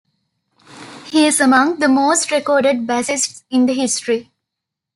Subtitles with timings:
[1.11, 4.31] He is among the most recorded bassists in history.